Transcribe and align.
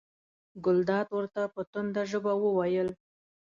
ګلداد 0.65 1.07
ورته 1.17 1.41
په 1.53 1.61
تنده 1.71 2.03
ژبه 2.11 2.33
وویل. 2.43 2.89